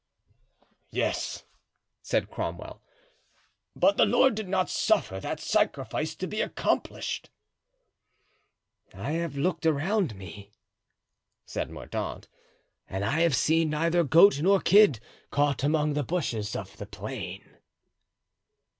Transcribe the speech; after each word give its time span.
"Yes," 0.89 1.45
said 2.01 2.31
Cromwell, 2.31 2.81
"but 3.75 3.97
the 3.97 4.05
Lord 4.07 4.33
did 4.33 4.47
not 4.49 4.67
suffer 4.67 5.19
that 5.19 5.39
sacrifice 5.39 6.15
to 6.15 6.25
be 6.25 6.41
accomplished." 6.41 7.29
"I 8.95 9.11
have 9.11 9.37
looked 9.37 9.67
around 9.67 10.15
me," 10.15 10.53
said 11.45 11.69
Mordaunt, 11.69 12.27
"and 12.89 13.05
I 13.05 13.19
have 13.19 13.35
seen 13.35 13.69
neither 13.69 14.03
goat 14.03 14.41
nor 14.41 14.59
kid 14.59 14.99
caught 15.29 15.63
among 15.63 15.93
the 15.93 16.01
bushes 16.03 16.55
of 16.55 16.77
the 16.77 16.87
plain." 16.87 17.59